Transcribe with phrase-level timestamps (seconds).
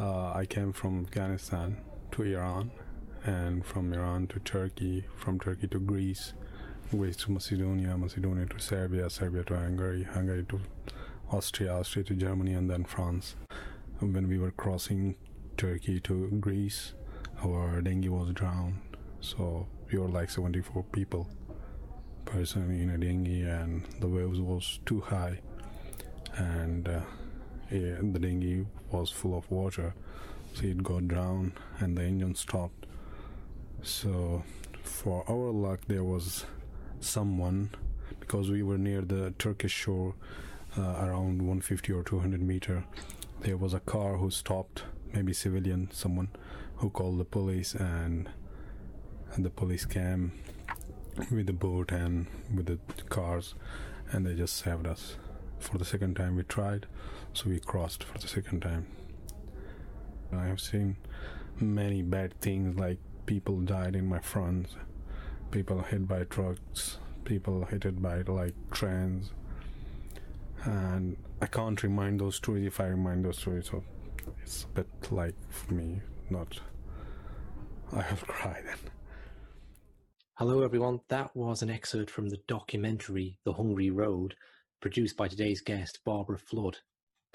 [0.00, 1.76] Uh, I came from Afghanistan
[2.12, 2.70] to Iran,
[3.24, 6.32] and from Iran to Turkey, from Turkey to Greece,
[6.90, 10.58] Greece to Macedonia, Macedonia to Serbia, Serbia to Hungary, Hungary to
[11.30, 13.36] Austria, Austria to Germany, and then France.
[13.98, 15.16] When we were crossing
[15.58, 16.94] Turkey to Greece,
[17.44, 18.80] our dinghy was drowned.
[19.20, 21.28] So we were like 74 people
[22.24, 25.40] person in a dinghy, and the waves was too high,
[26.36, 27.00] and uh,
[27.70, 29.94] the dinghy was full of water,
[30.54, 32.86] so it got drowned, and the engine stopped.
[33.82, 34.42] So,
[34.82, 36.44] for our luck, there was
[37.00, 37.70] someone
[38.18, 40.14] because we were near the Turkish shore,
[40.76, 42.84] uh, around 150 or 200 meter.
[43.40, 46.28] There was a car who stopped, maybe civilian, someone
[46.76, 48.28] who called the police, and,
[49.34, 50.32] and the police came
[51.30, 52.78] with the boat and with the
[53.08, 53.54] cars,
[54.12, 55.16] and they just saved us.
[55.60, 56.86] For the second time, we tried,
[57.32, 58.86] so we crossed for the second time.
[60.32, 60.96] I have seen
[61.60, 64.68] many bad things like people died in my front,
[65.50, 69.32] people hit by trucks, people hit by like trains,
[70.64, 73.68] and I can't remind those stories if I remind those stories.
[73.70, 73.84] So
[74.42, 76.58] it's a bit like for me, not.
[77.92, 78.64] I have cried.
[80.34, 81.00] Hello, everyone.
[81.08, 84.36] That was an excerpt from the documentary The Hungry Road,
[84.80, 86.78] produced by today's guest, Bairbre Flood.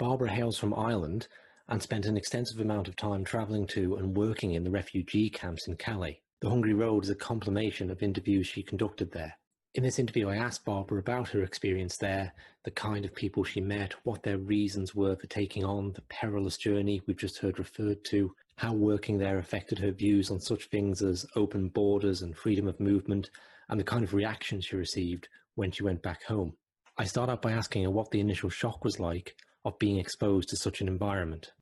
[0.00, 1.28] Bairbre hails from Ireland
[1.68, 5.66] and spent an extensive amount of time travelling to and working in the refugee camps
[5.66, 6.20] in Calais.
[6.40, 9.36] The Hungry Road is a compilation of interviews she conducted there.
[9.74, 12.32] In this interview, I asked Bairbre about her experience there,
[12.64, 16.56] the kind of people she met, what their reasons were for taking on the perilous
[16.56, 21.02] journey we've just heard referred to, how working there affected her views on such things
[21.02, 23.30] as open borders and freedom of movement,
[23.68, 26.54] and the kind of reaction she received when she went back home.
[26.98, 30.48] I start out by asking her what the initial shock was like of being exposed
[30.50, 31.52] to such an environment.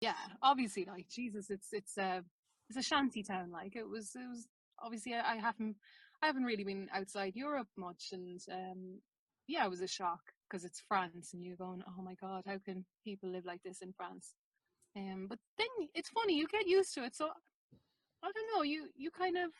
[0.00, 2.22] Yeah, obviously, like Jesus, it's it's a
[2.68, 3.50] it's a shanty town.
[3.50, 4.46] Like it was, it was
[4.82, 5.76] obviously I, I haven't
[6.22, 9.00] I haven't really been outside Europe much, and um,
[9.46, 12.58] yeah, it was a shock because it's France, and you're going, oh my god, how
[12.58, 14.34] can people live like this in France?
[14.96, 17.14] Um, but then it's funny, you get used to it.
[17.14, 17.28] So
[18.22, 19.50] I don't know, you you kind of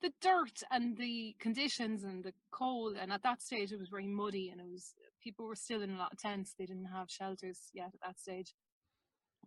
[0.00, 4.06] the dirt and the conditions and the cold and at that stage it was very
[4.06, 7.10] muddy and it was people were still in a lot of tents they didn't have
[7.10, 8.54] shelters yet at that stage.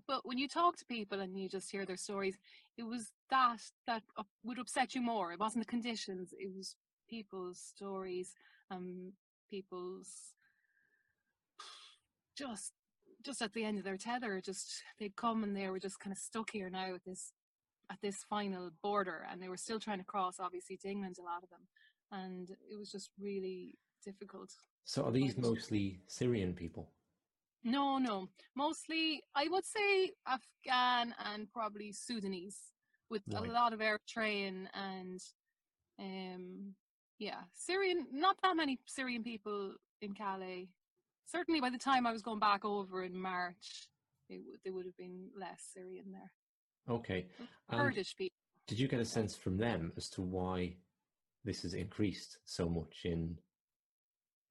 [0.08, 2.38] But when you talk to people and you just hear their stories
[2.78, 4.04] it was that that
[4.44, 5.32] would upset you more.
[5.32, 6.76] It wasn't the conditions it was
[7.10, 8.34] people's stories
[8.70, 9.14] um
[9.50, 10.34] people's
[12.38, 12.74] just
[13.24, 16.12] just at the end of their tether, just they'd come and they were just kind
[16.12, 17.34] of stuck here now with this
[17.92, 21.18] at this final border, and they were still trying to cross, obviously, to England.
[21.20, 21.68] A lot of them,
[22.12, 24.52] and it was just really difficult.
[24.86, 26.90] So, are these mostly Syrian people?
[27.64, 32.58] No, no, mostly I would say Afghan and probably Sudanese,
[33.10, 33.48] with right.
[33.48, 35.22] a lot of Eritrean and
[36.00, 36.74] um,
[37.20, 38.08] yeah, Syrian.
[38.12, 40.70] Not that many Syrian people in Calais
[41.32, 43.88] certainly by the time I was going back over in March,
[44.30, 46.32] it, there would have been less Syrian there.
[46.90, 47.28] Okay.
[47.70, 48.36] Kurdish people.
[48.68, 50.76] Did you get a sense from them as to why
[51.44, 53.36] this has increased so much in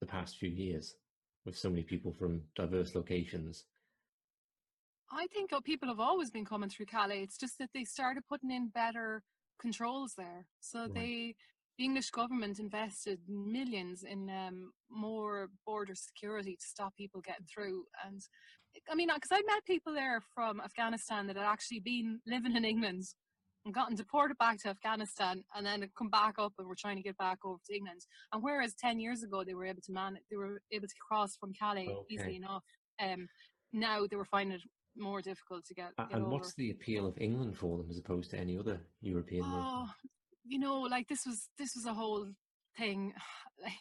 [0.00, 0.94] the past few years
[1.44, 3.64] with so many people from diverse locations?
[5.12, 7.22] I think people have always been coming through Calais.
[7.22, 9.22] It's just that they started putting in better
[9.60, 10.46] controls there.
[10.60, 10.94] So right.
[10.94, 11.34] they
[11.78, 17.84] the English government invested millions in um, more border security to stop people getting through.
[18.06, 18.20] And
[18.90, 22.64] I mean, because I met people there from Afghanistan that had actually been living in
[22.64, 23.04] England
[23.64, 27.02] and gotten deported back to Afghanistan and then come back up and were trying to
[27.02, 28.00] get back over to England.
[28.32, 31.36] And whereas 10 years ago they were able to man, they were able to cross
[31.36, 32.06] from Calais okay.
[32.10, 32.64] easily enough.
[33.00, 33.28] Um,
[33.72, 34.62] now they were finding it
[34.96, 35.96] more difficult to get.
[35.96, 36.30] get and over.
[36.30, 39.44] what's the appeal of England for them as opposed to any other European?
[39.46, 39.88] Oh,
[40.44, 42.28] you know, like this was this was a whole
[42.76, 43.12] thing.
[43.62, 43.74] Like,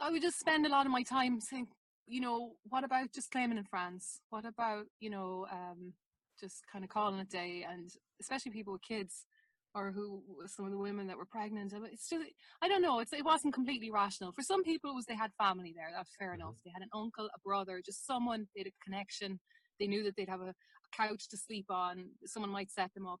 [0.00, 1.66] I would just spend a lot of my time saying,
[2.06, 4.20] you know, what about just claiming in France?
[4.30, 5.92] What about you know, um,
[6.40, 7.66] just kind of calling it day?
[7.68, 7.88] And
[8.20, 9.26] especially people with kids,
[9.74, 11.72] or who some of the women that were pregnant.
[11.92, 12.24] It's just
[12.62, 13.00] I don't know.
[13.00, 14.32] It's it wasn't completely rational.
[14.32, 15.90] For some people, it was they had family there.
[15.94, 16.42] That's fair mm-hmm.
[16.42, 16.56] enough.
[16.64, 18.46] They had an uncle, a brother, just someone.
[18.54, 19.40] They had a connection.
[19.80, 22.10] They knew that they'd have a, a couch to sleep on.
[22.26, 23.20] Someone might set them up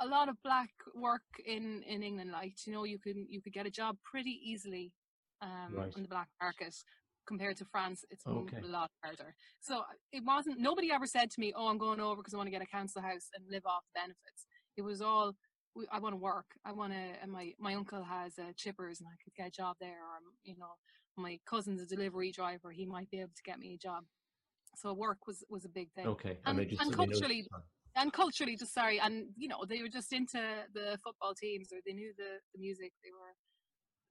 [0.00, 2.30] a lot of black work in in England.
[2.30, 4.92] Like you know, you can you could get a job pretty easily
[5.42, 5.92] um, right.
[5.94, 6.74] on the black market
[7.28, 8.04] compared to France.
[8.10, 8.58] It's okay.
[8.64, 9.34] a lot harder.
[9.60, 9.74] So
[10.12, 10.58] it wasn't.
[10.58, 12.72] Nobody ever said to me, "Oh, I'm going over because I want to get a
[12.78, 14.40] council house and live off benefits."
[14.78, 15.36] It was all.
[15.92, 16.46] I want to work.
[16.64, 17.04] I want to.
[17.22, 20.00] And my my uncle has uh, chippers, and I could get a job there.
[20.08, 20.72] Or you know,
[21.16, 22.70] my cousin's a delivery driver.
[22.72, 24.02] He might be able to get me a job.
[24.82, 26.06] so work was was a big thing.
[26.14, 27.46] Okay, And- just and culturally-
[27.96, 30.40] and culturally just sorry and you know they were just into
[30.74, 33.32] the football teams or they knew the, the music they were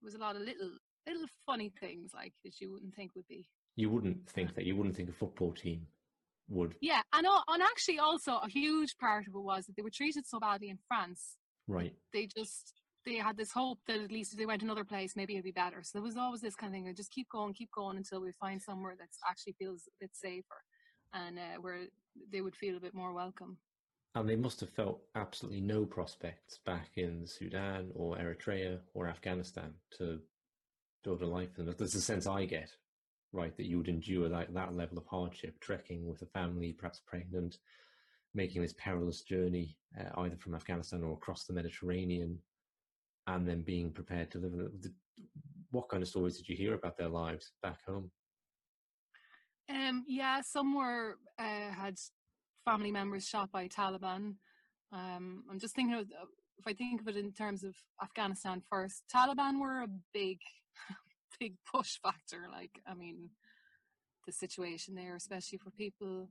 [0.01, 0.73] there was a lot of little
[1.13, 4.65] little funny things like that you wouldn't think would be you wouldn't think that.
[4.65, 5.85] You wouldn't think a football team
[6.49, 6.75] would.
[6.81, 10.25] yeah and, and actually also a huge part of it was that they were treated
[10.25, 11.37] so badly in france
[11.67, 11.93] Right.
[12.13, 12.73] they just
[13.05, 15.51] they had this hope that at least if they went another place maybe it'd be
[15.51, 18.21] better so there was always this kind of thing just keep going keep going until
[18.21, 20.63] we find somewhere that actually feels a bit safer
[21.13, 21.81] and uh, where
[22.31, 23.57] they would feel a bit more welcome
[24.15, 29.73] And they must have felt absolutely no prospects back in Sudan or Eritrea or Afghanistan
[29.97, 30.19] to
[31.07, 31.57] a life.
[31.57, 32.69] And that's the sense I get,
[33.31, 33.55] right?
[33.57, 37.57] That you would endure that, that level of hardship, trekking with a family, perhaps pregnant,
[38.33, 42.39] making this perilous journey, uh, either from Afghanistan or across the Mediterranean,
[43.27, 44.71] and then being prepared to live.
[45.71, 48.11] What kind of stories did you hear about their lives back home?
[49.69, 51.97] Um, yeah, some were uh, had
[52.63, 54.35] family members shot by Taliban.
[54.93, 56.07] Um, I'm just thinking of
[56.57, 59.03] if I think of it in terms of Afghanistan first.
[59.13, 60.37] Taliban were a big,
[61.39, 62.45] big push factor.
[62.51, 63.29] Like, I mean,
[64.25, 66.29] the situation there, especially for people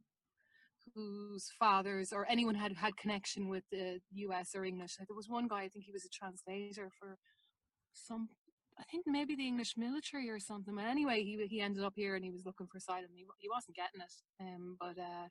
[0.95, 4.51] whose fathers or anyone had had connection with the U.S.
[4.55, 4.97] or English.
[4.99, 7.19] Like, there was one guy, I think he was a translator for
[7.93, 8.29] some
[8.79, 10.75] I think maybe the English military or something.
[10.75, 13.11] But anyway, he he ended up here and he was looking for asylum.
[13.15, 14.15] He he wasn't getting it.
[14.41, 15.29] Um, but uh,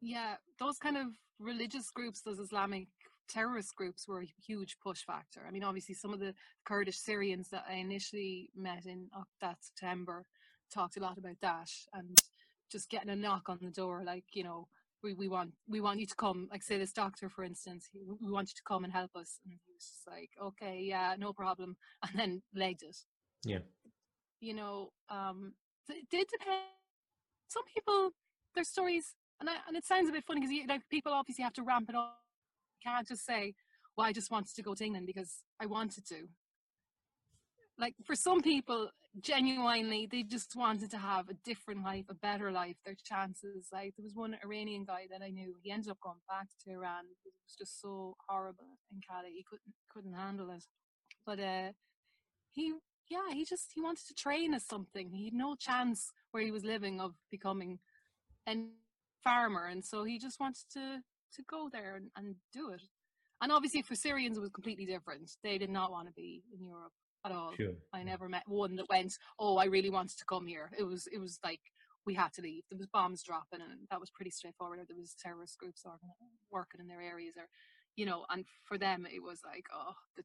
[0.00, 1.06] yeah, those kind of
[1.38, 2.88] religious groups, those Islamic
[3.28, 5.44] terrorist groups, were a huge push factor.
[5.46, 6.34] I mean, obviously, some of the
[6.64, 10.24] Kurdish Syrians that I initially met in Oc- that September
[10.72, 12.18] talked a lot about that and
[12.70, 14.68] just getting a knock on the door, like you know.
[15.02, 18.00] We, we want we want you to come like say this doctor for instance he,
[18.20, 21.14] we want you to come and help us and he was just like okay yeah
[21.16, 22.96] no problem and then legged it
[23.44, 23.58] Yeah.
[24.40, 25.52] you know um
[25.90, 26.58] it did depend
[27.48, 28.10] some people
[28.54, 31.52] their stories and I, and it sounds a bit funny because like people obviously have
[31.54, 32.25] to ramp it up
[32.86, 33.54] can't just say
[33.96, 36.20] well i just wanted to go to england because i wanted to.
[37.78, 38.90] Like for some people
[39.20, 42.76] genuinely they just wanted to have a different life a better life.
[42.84, 46.22] Their chances like there was one iranian guy that i knew he ended up going
[46.28, 47.04] back to iran.
[47.26, 49.36] It was just so horrible in Calais.
[49.40, 50.64] he couldn't couldn't handle it.
[51.26, 51.72] But uh
[52.52, 52.64] he
[53.10, 55.10] yeah he just he wanted to train as something.
[55.10, 57.78] He had no chance where he was living of becoming
[58.48, 58.54] a
[59.22, 61.00] farmer and so he just wanted to
[61.34, 62.82] to go there and, and do it
[63.42, 66.64] and obviously for syrians it was completely different they did not want to be in
[66.64, 66.92] europe
[67.24, 67.72] at all Sure.
[67.92, 71.08] I never met one that went, "Oh, I really wanted to come here." It was
[71.08, 71.60] it was like
[72.06, 72.62] we had to leave.
[72.70, 74.78] There was bombs dropping, and that was pretty straightforward.
[74.86, 75.84] There was terrorist groups
[76.50, 77.48] working in their areas, or
[77.96, 78.24] you know.
[78.30, 80.22] And for them, it was like, oh, the,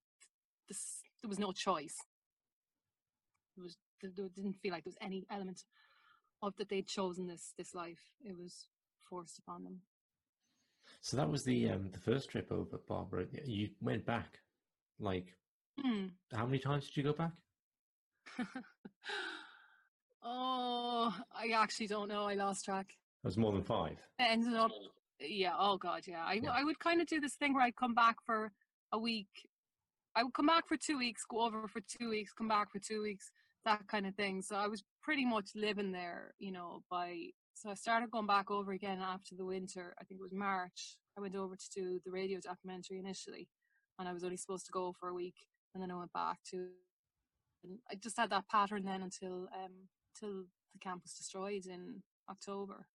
[0.68, 1.98] this, there was no choice.
[3.58, 5.64] It was there didn't feel like there was any element
[6.42, 8.12] of that they'd chosen this this life.
[8.24, 8.68] It was
[9.10, 9.82] forced upon them.
[11.02, 13.28] So that was the um, the first trip over, Bairbre.
[13.46, 14.40] You went back,
[15.00, 15.36] like
[15.80, 16.08] Hmm.
[16.34, 17.32] how many times did you go back?
[20.24, 22.26] oh, I actually don't know.
[22.28, 22.88] I lost track.
[23.24, 23.98] It was more than five.
[24.20, 24.72] Ended up
[25.24, 26.50] yeah oh god yeah i, Yeah.
[26.50, 28.52] I would kind of do this thing where i'd come back for
[28.92, 29.30] a week
[30.16, 32.80] i would come back for two weeks go over for two weeks come back for
[32.80, 33.30] two weeks
[33.64, 37.28] that kind of thing so i was pretty much living there you know by
[37.62, 39.94] so i started going back over again after the winter.
[40.00, 43.48] I think it was march i went over to do the radio documentary initially
[44.00, 45.36] and i was only supposed to go for a week
[45.74, 46.68] and then i went back to
[47.64, 49.88] and i just had that pattern then until um
[50.20, 50.44] till
[50.74, 52.88] the camp was destroyed in october.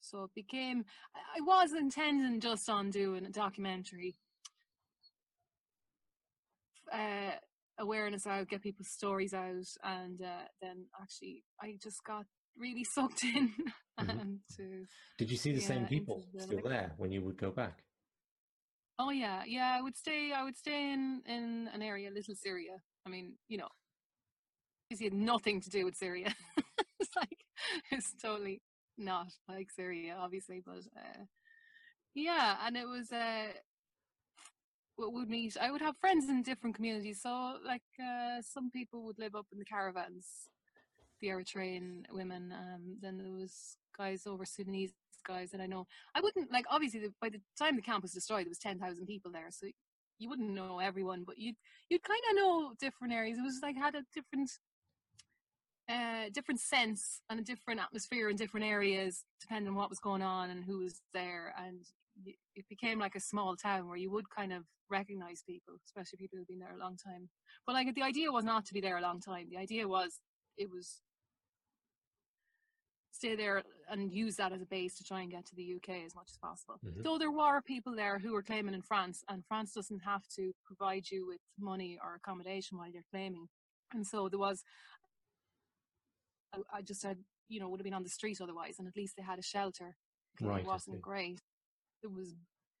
[0.00, 0.84] So it became
[1.14, 4.16] I- was intending just on doing a documentary,
[6.92, 7.32] uh,
[7.78, 13.24] awareness out, get people's stories out, and uh, then actually I just got really sucked
[13.24, 13.52] in
[14.00, 14.40] Mhm.
[14.56, 14.86] to
[15.18, 17.84] Did you see the Yeah, same people the still there when you would go back?
[18.98, 22.82] oh yeah yeah I would stay I would stay in in an area Little Syria.
[23.06, 23.68] I mean you know,
[24.90, 26.34] it had nothing to do with Syria.
[27.00, 27.44] it's like
[27.90, 28.62] it's totally
[28.96, 31.24] not like Syria, obviously, but uh,
[32.14, 33.52] yeah, and it was uh,
[34.98, 35.56] we would meet.
[35.60, 37.20] I would have friends in different communities.
[37.22, 40.48] So like uh, some people would live up in the caravans,
[41.20, 42.52] the Eritrean women.
[42.52, 44.92] Um, then there was guys over Sudanese
[45.26, 45.86] guys and I know.
[46.14, 48.78] I wouldn't like obviously the, by the time the camp was destroyed, there was ten
[48.78, 49.66] thousand people there, so
[50.18, 51.56] you wouldn't know everyone, but you'd
[51.88, 53.38] you'd kind of know different areas.
[53.38, 54.50] It was like had a different
[55.88, 60.22] uh, different sense and a different atmosphere in different areas, depending on what was going
[60.22, 61.54] on and who was there.
[61.58, 61.80] And
[62.54, 66.38] it became like a small town where you would kind of recognize people, especially people
[66.38, 67.28] who've been there a long time.
[67.66, 69.48] But like the idea was not to be there a long time.
[69.50, 70.20] The idea was
[70.56, 71.00] it was
[73.14, 76.04] stay there and use that as a base to try and get to the UK
[76.04, 76.80] as much as possible.
[76.84, 77.04] Mhm.
[77.04, 80.52] Though there were people there who were claiming in France, and France doesn't have to
[80.64, 83.48] provide you with money or accommodation while you're claiming.
[83.92, 84.64] And so there was,
[86.52, 87.18] I, I just said,
[87.48, 89.42] you know, would have been on the street otherwise, and at least they had a
[89.42, 89.96] shelter.
[90.40, 91.40] Right, It wasn't great.
[92.02, 92.34] There was,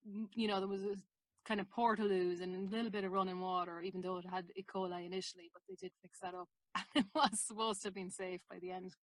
[0.08, 0.96] mm, you know, there was a
[1.44, 4.64] kind of portaloos and a little bit of running water, even though it had E.
[4.64, 6.48] coli initially, but they did fix that up.
[6.96, 8.96] And it was supposed to have been safe by the end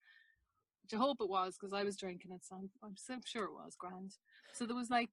[0.92, 3.46] which I hope it was because I was drinking it, so I'm, I'm so sure
[3.46, 4.14] it was grand.
[4.54, 5.10] So there was like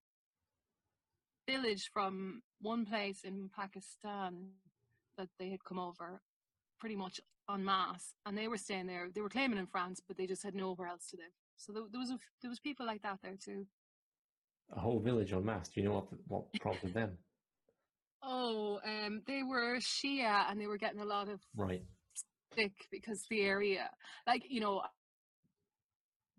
[1.49, 4.49] village from one place in Pakistan
[5.17, 6.21] that they had come over
[6.79, 7.21] pretty much
[7.53, 9.09] en masse, and they were staying there.
[9.15, 11.33] They were claiming in France, but they just had nowhere else to live.
[11.57, 13.67] So there, there was a, there was people like that there too.
[14.77, 15.69] A whole village en masse.
[15.69, 17.17] Do you know what what prompted them?
[18.23, 21.83] Oh, um, they were Shia, and they were getting a lot of Right.
[22.53, 23.91] stick because the area,
[24.27, 24.83] like you know,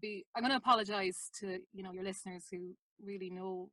[0.02, 3.70] be I'm going to apologize to you know your listeners who really know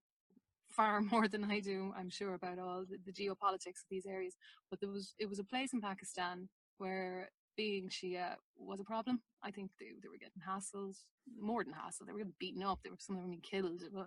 [0.68, 1.92] far more than I do.
[1.98, 4.34] I'm sure about all the, the geopolitics of these areas,
[4.70, 9.22] but there was it was a place in Pakistan where being Shia was a problem.
[9.42, 10.96] I think they they were getting hassled,
[11.40, 12.06] more than hassled.
[12.06, 12.80] They were getting beaten up.
[12.82, 13.82] They were some of them being killed.
[13.92, 14.04] Wa-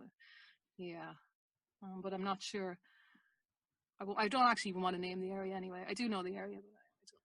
[0.78, 1.12] yeah,
[1.84, 2.78] um, but I'm not sure.
[4.00, 5.84] I, I don't actually even want to name the area anyway.
[5.88, 7.20] I do know the area, but I don't.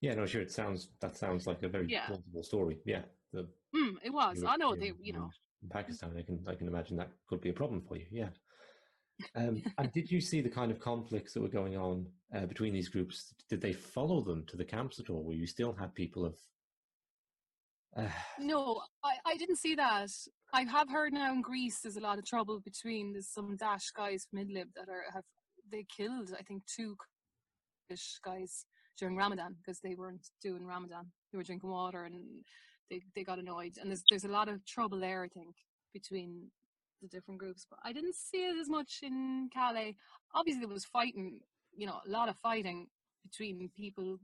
[0.00, 0.42] Yeah, no, sure.
[0.42, 2.06] It sounds that sounds like a very Yeah.
[2.06, 2.78] plausible story.
[2.84, 3.02] Yeah,
[3.32, 4.40] the Mm, it was.
[4.40, 5.30] you I know they, you know.
[5.62, 6.14] in Pakistan.
[6.16, 8.06] I can I can imagine that could be a problem for you.
[8.10, 8.30] Yeah.
[9.34, 12.72] Um, and did you see the kind of conflicts that were going on uh, between
[12.72, 13.34] these groups?
[13.50, 15.22] Did they follow them to the camps at all?
[15.24, 16.36] Where you still had people of
[17.96, 18.08] uh,
[18.38, 20.10] No, I, I didn't see that.
[20.54, 23.92] I have heard now in Greece there's a lot of trouble between there's some Daesh
[23.94, 25.24] guys from Idlib that are have
[25.70, 26.96] they killed I think two
[28.24, 28.64] guys
[28.98, 31.06] during Ramadan because they weren't doing Ramadan.
[31.32, 32.14] They were drinking water and
[32.90, 33.76] they, they got annoyed.
[33.80, 35.54] And there's there's a lot of trouble there I think
[35.92, 36.50] between
[37.02, 37.66] the different groups.
[37.68, 39.96] But I didn't see it as much in Calais.
[40.34, 41.40] Obviously there was fighting,
[41.76, 42.88] you know, a lot of fighting
[43.22, 44.18] between people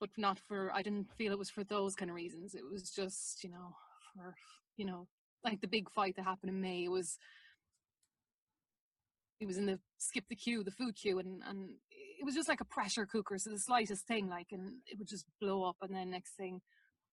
[0.00, 2.54] but not for I didn't feel it was for those kind of reasons.
[2.54, 3.76] It was just, you know,
[4.14, 4.34] for
[4.76, 5.06] you know,
[5.44, 6.84] like the big fight that happened in May.
[6.84, 7.18] It was
[9.40, 12.48] it was in the skip the queue, the food queue, and and it was just
[12.48, 13.38] like a pressure cooker.
[13.38, 16.60] So the slightest thing, like, and it would just blow up, and then next thing,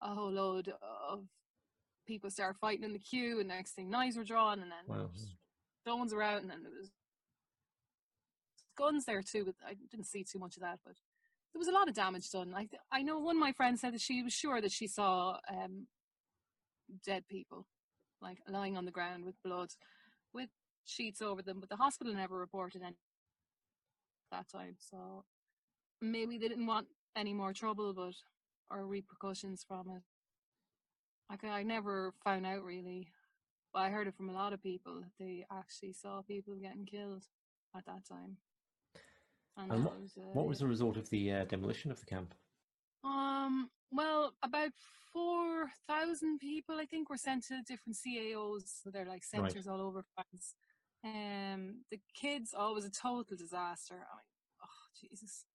[0.02, 1.26] a whole load of
[2.06, 5.10] people start fighting in the queue, and next thing, knives were drawn, and then Wow.
[5.84, 6.92] stones were out, and then there was
[8.78, 9.46] guns there too.
[9.46, 10.96] But I didn't see too much of that, but
[11.54, 12.52] there was a lot of damage done.
[12.52, 15.38] Like I know one of my friends said that she was sure that she saw
[15.50, 15.88] um,
[17.06, 17.66] dead people,
[18.22, 19.70] like lying on the ground with blood,
[20.34, 20.50] with
[20.86, 21.60] sheets over them.
[21.60, 22.96] But the hospital never reported any
[24.32, 25.24] that time, so
[26.02, 28.14] maybe they didn't want any more trouble, but
[28.70, 30.02] or repercussions from it.
[31.30, 33.12] Like I never found out really,
[33.74, 36.86] but I heard it from a lot of people that they actually saw people getting
[36.86, 37.24] killed
[37.76, 38.38] at that time.
[39.58, 42.06] And that what- was, uh, what was the result of the uh, demolition of the
[42.06, 42.34] camp?
[43.04, 44.72] um, well, about
[45.14, 48.82] 4,000 people, I think, were sent to different CAOs.
[48.84, 49.52] So they're like Right.
[49.52, 50.56] centres all over France.
[51.04, 53.96] Um, the kids, oh, it was a total disaster.
[53.96, 54.24] I mean,
[54.64, 55.46] oh, Jesus.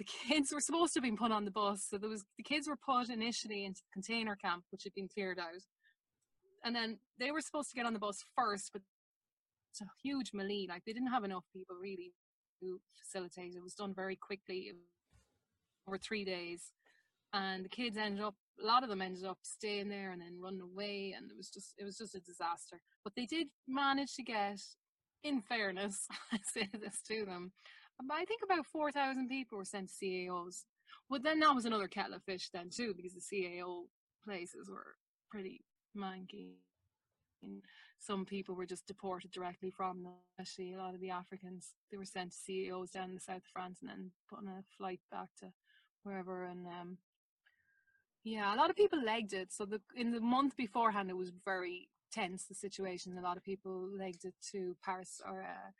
[0.00, 1.86] The kids were supposed to have been put on the bus.
[1.88, 5.08] So there was, the kids were put initially into the container camp, which had been
[5.08, 5.62] cleared out.
[6.64, 8.80] And then they were supposed to get on the bus first, but
[9.70, 10.66] it's a huge melee.
[10.68, 12.14] Like they didn't have enough people really
[12.60, 13.54] to facilitate.
[13.54, 14.72] It was done very quickly
[15.86, 16.72] over three days
[17.32, 20.38] and the kids ended up a lot of them ended up staying there and then
[20.40, 24.14] running away and it was just it was just a disaster but they did manage
[24.14, 24.58] to get
[25.22, 27.52] in fairness i say this to them
[28.10, 30.64] i think about 4000 people were sent to caos
[31.08, 33.84] Well, then that was another kettle of fish then too because the cao
[34.24, 34.96] places were
[35.30, 35.64] pretty
[35.96, 36.56] manky.
[37.42, 37.62] And
[37.98, 41.74] some people were just deported directly from them especially a lot of the africans.
[41.90, 44.48] They were sent to caos down in the south of france and then put on
[44.48, 45.52] a flight back to
[46.02, 46.98] wherever and um
[48.24, 49.52] yeah a lot of people legged it.
[49.52, 53.16] So the in the month beforehand it was very tense the situation.
[53.16, 55.70] A lot of people legged it to paris or uh,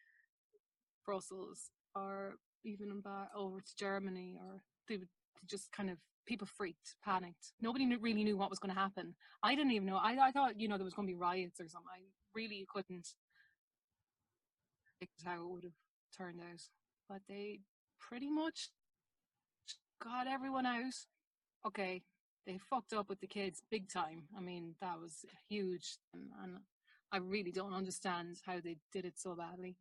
[1.04, 5.08] brussels or even back over to germany or they would
[5.46, 9.14] just kind of people freaked panicked nobody knew, really knew what was going to happen
[9.42, 11.60] i didn't even know I, I thought you know there was going to be riots
[11.60, 12.00] or something i
[12.34, 13.08] really couldn't
[14.98, 15.72] predict how it would have
[16.16, 16.60] turned out
[17.08, 17.60] but they
[17.98, 18.70] pretty much
[20.02, 20.94] got everyone out.
[21.66, 22.02] Okay,
[22.46, 24.22] they fucked up with the kids big time.
[24.36, 26.58] I mean, that was huge, and, and
[27.12, 29.76] I really don't understand how they did it so badly.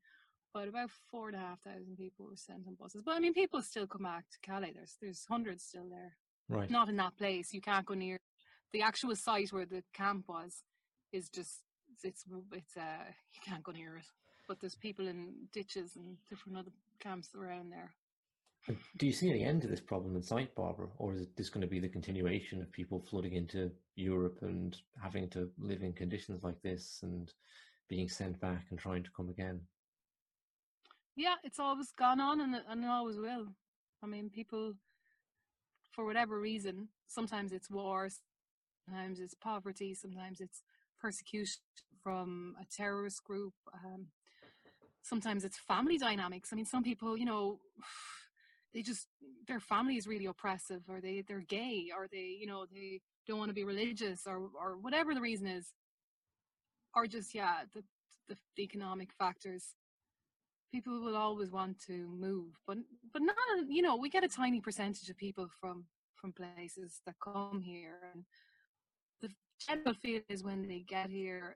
[0.53, 3.03] But about four and a half thousand people were sent on buses.
[3.05, 4.73] But I mean, people still come back to Calais.
[4.73, 6.17] There's there's hundreds still there.
[6.49, 6.69] Right.
[6.69, 7.53] Not in that place.
[7.53, 8.19] You can't go near
[8.73, 10.63] the actual site where the camp was
[11.11, 11.61] is just
[12.03, 14.05] it's it's uh you can't go near it.
[14.47, 17.93] But there's people in ditches and different other camps around there.
[18.97, 21.53] Do you see any end to this problem in sight, Bairbre, or is it just
[21.53, 25.93] going to be the continuation of people flooding into Europe and having to live in
[25.93, 27.31] conditions like this and
[27.87, 29.61] being sent back and trying to come again?
[31.19, 33.47] Yeah, it's always gone on and and it always will.
[34.01, 34.75] I mean, people,
[35.91, 38.21] for whatever reason, sometimes it's wars,
[38.85, 40.63] sometimes it's poverty, sometimes it's
[40.97, 41.59] persecution
[42.01, 43.53] from a terrorist group.
[43.73, 44.07] Um,
[45.03, 46.51] sometimes it's family dynamics.
[46.53, 47.59] I mean, some people, you know,
[48.73, 49.07] they just
[49.45, 53.39] their family is really oppressive, or they they're gay, or they you know they don't
[53.39, 55.73] want to be religious, or or whatever the reason is,
[56.95, 57.83] or just yeah the,
[58.29, 59.75] the economic factors.
[60.71, 62.77] People will always want to move, but
[63.11, 63.35] but not
[63.67, 65.85] you know we get a tiny percentage of people from
[66.15, 68.25] from places that come here, and
[69.21, 69.29] the
[69.67, 71.55] general feeling is when they get here,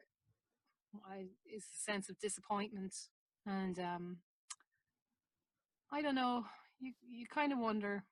[1.05, 2.95] I, is a sense of disappointment
[3.45, 4.17] and um,
[5.91, 6.45] I don't know.
[6.79, 8.03] You you kind of wonder.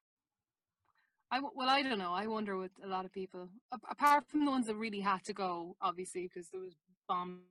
[1.32, 2.14] I well, I don't know.
[2.14, 3.50] I wonder with a lot of people,
[3.90, 6.76] apart from the ones that really had to go, obviously, because there was
[7.08, 7.42] bomb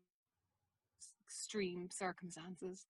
[1.24, 2.86] extreme circumstances.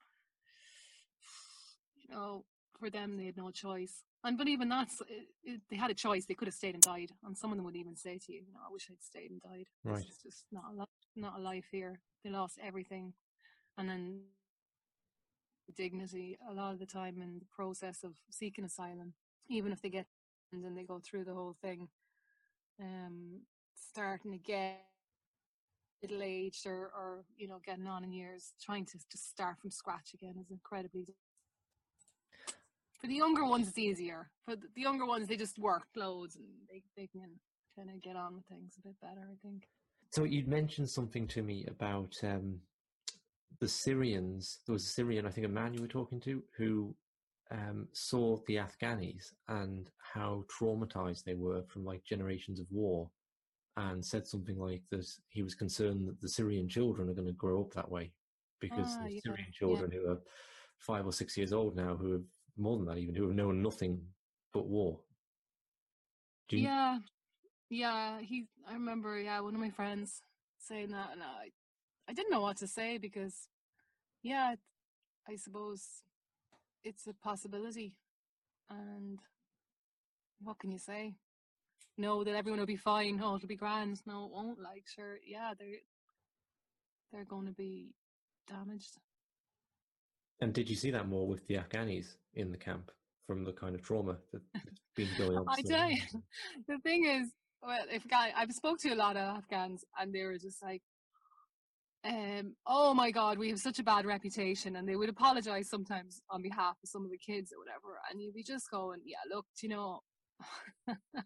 [2.10, 2.44] Know,
[2.78, 4.04] for them, they had no choice.
[4.24, 6.26] And but even that's, it, it, they had a choice.
[6.26, 7.12] They could have stayed and died.
[7.24, 9.30] And some of them would even say to you, "You know, I wish I'd stayed
[9.30, 9.66] and died.
[9.84, 10.04] Right.
[10.06, 10.86] It's just not a
[11.16, 12.00] not a life here.
[12.24, 13.14] They lost everything,
[13.78, 14.20] and then
[15.76, 19.14] dignity a lot of the time in the process of seeking asylum,
[19.48, 20.06] even if they get
[20.52, 21.88] and then they go through the whole thing.
[22.80, 23.42] Um,
[23.74, 24.80] starting get
[26.02, 29.70] middle aged or, or you know getting on in years, trying to just start from
[29.70, 31.06] scratch again is incredibly.
[33.00, 34.30] For the younger ones, it's easier.
[34.44, 37.30] For the younger ones, they just work loads and they, they can
[37.76, 39.64] kind of get on with things a bit better, I think.
[40.10, 42.60] So you'd mentioned something to me about um,
[43.60, 44.58] the Syrians.
[44.66, 46.94] There was a Syrian, I think, a man you were talking to, who
[47.50, 53.08] um, saw the Afghanis and how traumatized they were from like generations of war,
[53.76, 57.32] and said something like that he was concerned that the Syrian children are going to
[57.32, 58.12] grow up that way
[58.60, 59.58] because Ah, the yeah, Syrian yeah.
[59.58, 60.18] children who are
[60.78, 62.24] five or six years old now, who have
[62.60, 64.00] more than that even, who have known nothing
[64.52, 65.00] but war.
[66.50, 66.98] You, Yeah,
[67.68, 68.20] yeah.
[68.20, 70.22] He, I remember, yeah, one of my friends
[70.58, 71.50] saying that, and I,
[72.08, 73.48] I didn't know what to say because,
[74.22, 74.54] yeah,
[75.28, 76.02] I suppose
[76.82, 77.94] it's a possibility,
[78.68, 79.20] and
[80.42, 81.14] what can you say?
[81.96, 83.20] No, that everyone will be fine.
[83.22, 84.00] Oh, it'll be grand.
[84.06, 84.60] No, it won't.
[84.60, 85.80] Like, sure, yeah, they're
[87.12, 87.94] they're going to be
[88.48, 88.96] damaged.
[90.40, 92.90] And did you see that more with the Afghanis in the camp
[93.26, 95.46] from the kind of trauma that- that's been going on?
[95.48, 95.56] I
[95.88, 96.20] you,
[96.68, 97.30] the thing is,
[97.62, 100.82] well, if guy, I've spoke to a lot of Afghans, and they were just like,
[102.04, 106.22] um, "Oh my God, we have such a bad reputation," and they would apologize sometimes
[106.30, 109.18] on behalf of some of the kids or whatever, and you'd be just going, "Yeah,
[109.30, 110.00] look, you know."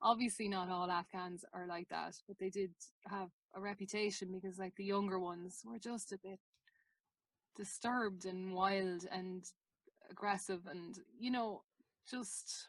[0.00, 2.70] Obviously, not all Afghans are like that, but they did
[3.10, 6.38] have a reputation because, like, the younger ones were just a bit
[7.58, 9.44] disturbed and wild and
[10.10, 11.62] aggressive, and you know,
[12.10, 12.68] just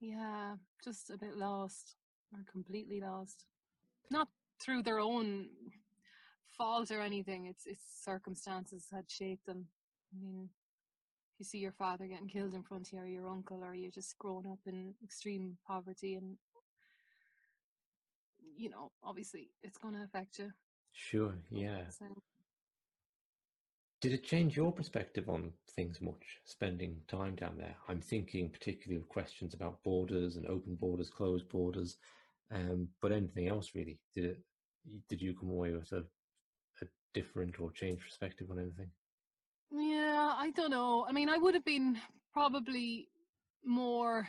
[0.00, 1.96] yeah, just a bit lost
[2.32, 3.46] or completely lost.
[4.10, 4.28] Not
[4.60, 5.46] through their own
[6.50, 7.46] fault or anything.
[7.46, 9.66] It's it's circumstances had shaped them.
[10.12, 10.50] I mean,
[11.32, 13.74] if you see your father getting killed in front of you or your uncle or
[13.74, 16.36] you're just growing up in extreme poverty and
[18.56, 20.52] you know, obviously it's gonna affect you.
[20.92, 21.88] Sure, yeah.
[21.88, 22.06] So
[24.04, 27.74] Did it change your perspective on things much, spending time down there?
[27.88, 31.96] I'm thinking particularly of questions about borders and open borders, closed borders,
[32.52, 33.98] um, but anything else really.
[34.14, 34.38] Did it?
[35.08, 36.04] Did you come away with a,
[36.82, 38.90] a different or changed perspective on anything?
[39.70, 41.06] Yeah, I don't know.
[41.08, 41.96] I mean, I would have been
[42.30, 43.08] probably
[43.64, 44.28] more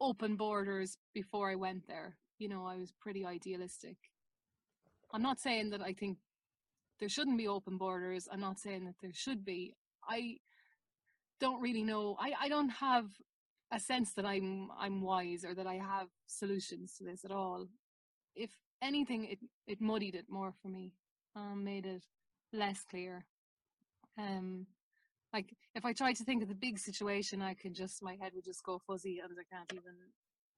[0.00, 2.16] open borders before I went there.
[2.38, 3.96] You know, I was pretty idealistic.
[5.12, 6.18] I'm not saying that I think
[6.98, 8.28] there shouldn't be open borders.
[8.30, 9.74] I'm not saying that there should be.
[10.08, 10.38] I
[11.40, 12.16] don't really know.
[12.18, 13.06] I, I don't have
[13.70, 17.66] a sense that I'm I'm wise or that I have solutions to this at all.
[18.34, 18.50] If
[18.82, 20.92] anything, it it muddied it more for me,
[21.36, 22.02] um, made it
[22.52, 23.24] less clear.
[24.18, 24.66] Um,
[25.32, 28.32] like if I tried to think of the big situation, I could just my head
[28.34, 29.94] would just go fuzzy and I can't even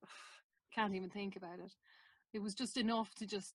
[0.74, 1.72] can't even think about it.
[2.32, 3.54] It was just enough to just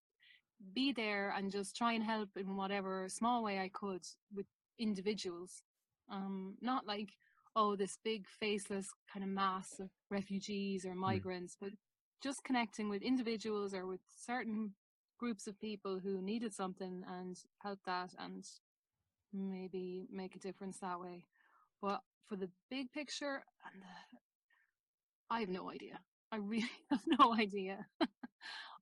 [0.74, 4.02] be there and just try and help in whatever small way I could
[4.34, 4.46] with
[4.80, 5.64] individuals.
[6.10, 7.10] Um, not like
[7.56, 11.72] oh this big faceless kind of mass of refugees or migrants, but
[12.22, 14.74] just connecting with individuals or with certain
[15.18, 18.46] groups of people who needed something and help that and
[19.34, 21.26] maybe make a difference that way.
[21.82, 24.18] But for the big picture, and the,
[25.30, 26.00] I have no idea.
[26.36, 27.86] I really have no idea.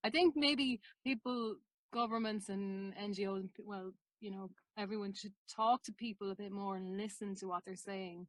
[0.04, 1.56] I think maybe people,
[1.94, 6.98] governments and NGOs, well, you know, everyone should talk to people a bit more and
[6.98, 8.28] listen to what they're saying.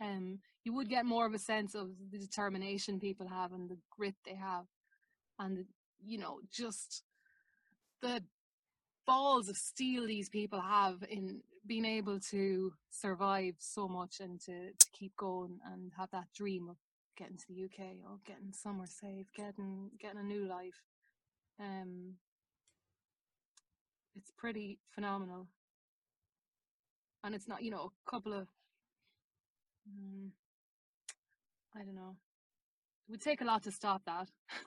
[0.00, 3.78] Um, you would get more of a sense of the determination people have and the
[3.90, 4.64] grit they have,
[5.38, 5.64] and
[6.02, 7.02] you know, just
[8.00, 8.22] the
[9.06, 14.70] balls of steel these people have in being able to survive so much and to,
[14.78, 16.76] to keep going and have that dream of
[17.20, 20.80] getting to the UK or getting somewhere safe, getting getting a new life.
[21.60, 22.14] Um,
[24.14, 25.46] it's pretty phenomenal,
[27.22, 28.48] and it's not you know a couple of
[29.86, 30.32] um,
[31.76, 32.16] I don't know.
[33.06, 34.28] It would take a lot to stop that.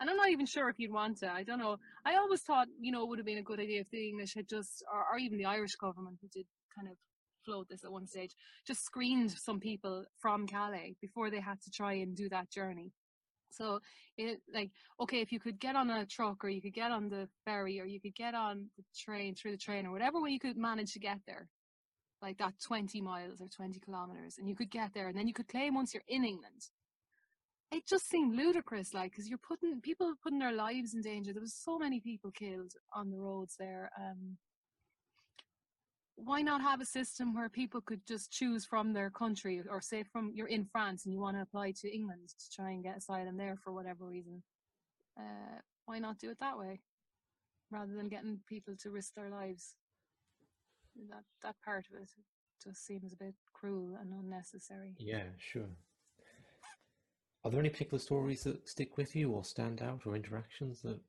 [0.00, 1.30] and I'm not even sure if you'd want to.
[1.30, 1.78] I don't know.
[2.04, 4.34] I always thought, you know, it would have been a good idea if the English
[4.34, 6.96] had just, or, or even the Irish government, who did kind of
[7.44, 8.34] float this at one stage,
[8.66, 12.92] just screened some people from Calais before they had to try and do that journey.
[13.52, 13.80] So
[14.16, 17.08] it like okay, if you could get on a truck or you could get on
[17.08, 20.30] the ferry or you could get on the train through the train or whatever way
[20.30, 21.48] you could manage to get there,
[22.20, 25.34] like that 20 miles or 20 kilometers, and you could get there, and then you
[25.34, 26.68] could claim once you're in England.
[27.70, 31.32] It just seemed ludicrous, like because you're putting people putting their lives in danger.
[31.32, 33.90] There was so many people killed on the roads there.
[33.98, 34.36] Um,
[36.24, 40.04] why not have a system where people could just choose from their country or say
[40.12, 42.96] from you're in France and you want to apply to England to try and get
[42.96, 44.42] asylum there for whatever reason?
[45.18, 46.80] Uh, why not do it that way
[47.70, 49.74] rather than getting people to risk their lives?
[51.10, 52.08] That that part of it
[52.62, 54.94] just seems a bit cruel and unnecessary.
[54.98, 55.70] Yeah sure.
[57.44, 61.00] Are there any particular stories that stick with you or stand out or interactions that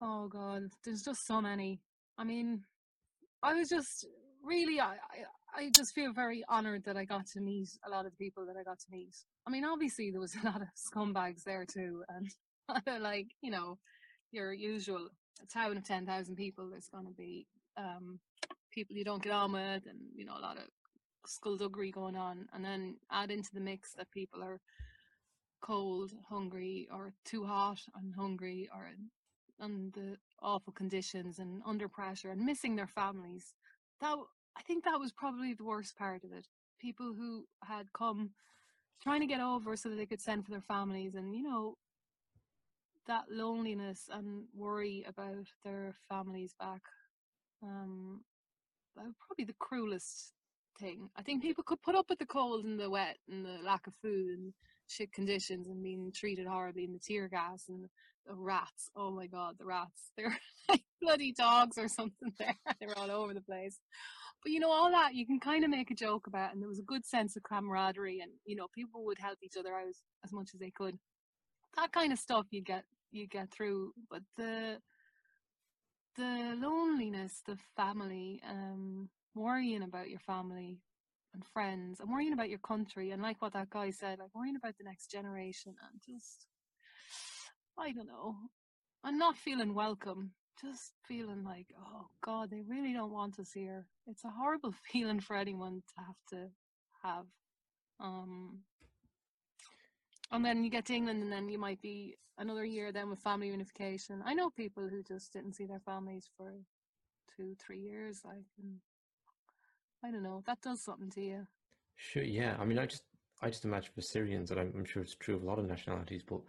[0.00, 1.82] oh god there's just so many.
[2.16, 2.62] I mean
[3.42, 4.06] I was just
[4.42, 4.96] really, I,
[5.54, 8.46] I, just feel very honored that I got to meet a lot of the people
[8.46, 9.14] that I got to meet.
[9.46, 12.30] I mean, obviously there was a lot of scumbags there too, and
[13.02, 13.78] like you know,
[14.32, 15.08] your usual
[15.52, 16.68] town of ten thousand people.
[16.68, 17.46] There's going to be
[17.76, 18.18] um,
[18.72, 20.64] people you don't get on with, and you know, a lot of
[21.26, 24.60] skullduggery going on, and then add into the mix that people are
[25.60, 28.90] cold, hungry, or too hot and hungry, or
[29.60, 33.54] and the awful conditions and under pressure and missing their families.
[34.00, 34.16] That
[34.56, 36.46] I think that was probably the worst part of it.
[36.80, 38.30] People who had come
[39.02, 41.76] trying to get over so that they could send for their families and you know
[43.06, 46.82] that loneliness and worry about their families back
[47.62, 48.20] um
[49.26, 50.32] probably the cruelest
[50.78, 53.58] thing i think people could put up with the cold and the wet and the
[53.64, 54.52] lack of food and
[54.88, 57.84] shit conditions and being treated horribly in the tear gas and
[58.26, 58.90] the rats.
[58.96, 60.10] Oh my god, the rats.
[60.16, 60.36] They're
[60.68, 62.56] like bloody dogs or something there.
[62.80, 63.78] they were all over the place.
[64.42, 66.68] But you know, all that you can kind of make a joke about and there
[66.68, 69.88] was a good sense of camaraderie and you know, people would help each other out
[70.24, 70.98] as much as they could.
[71.76, 73.92] That kind of stuff you get you get through.
[74.10, 74.78] But the
[76.16, 80.78] the loneliness, the family, um, worrying about your family,
[81.38, 84.56] and friends and worrying about your country and like what that guy said like worrying
[84.56, 86.46] about the next generation and just
[87.78, 88.34] i don't know.
[89.04, 93.86] I'm not feeling welcome just feeling like oh god they really don't want us here.
[94.08, 96.50] It's a horrible feeling for anyone to have to
[97.04, 97.26] have.
[98.00, 98.64] Um
[100.32, 103.20] and then you get to england and then you might be another year then with
[103.20, 106.52] family unification i know people who just didn't see their families for
[107.34, 108.80] two three years like and
[110.04, 110.42] I don't know.
[110.46, 111.46] That does something to you.
[111.96, 112.22] Sure.
[112.22, 112.56] Yeah.
[112.58, 113.02] I mean, I just
[113.42, 115.66] I just imagine for Syrians, and I'm, I'm sure it's true of a lot of
[115.66, 116.40] nationalities, but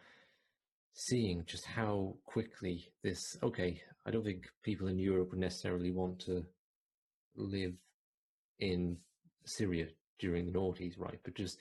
[0.94, 3.38] seeing just how quickly this.
[3.44, 6.44] Okay, I don't think people in Europe would necessarily want to
[7.36, 7.74] live
[8.60, 8.98] in
[9.46, 9.88] Syria
[10.20, 11.20] during the noughties, right?
[11.24, 11.58] But just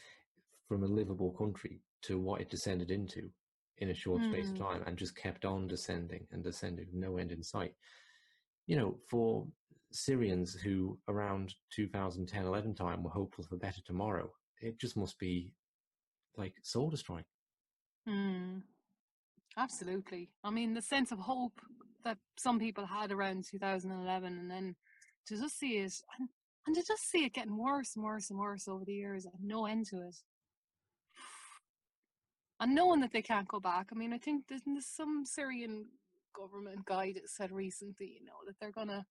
[0.67, 3.31] from a livable country to what it descended into
[3.79, 4.33] in a short mm.
[4.33, 4.65] space of hmm.
[4.65, 7.75] time and just kept on descending and descending, no end in sight.
[8.67, 9.47] You know, for
[9.91, 14.31] Syrians who around 2010 11 time were hopeful for better tomorrow.
[14.61, 15.53] It just must be
[16.37, 17.25] like soul destroying.
[18.09, 18.63] Mm,
[19.57, 20.31] absolutely.
[20.45, 21.61] I mean, the sense of hope
[22.05, 24.77] that some people had around 2011 and then
[25.27, 26.29] to just see it and,
[26.67, 29.35] and to just see it getting worse and worse and worse over the years and
[29.43, 30.17] no end to it.
[32.61, 33.89] And knowing that they can't go back.
[33.93, 35.87] I mean, I think there's, there's some Syrian
[36.35, 39.07] government guy that said recently, you know, that they're gonna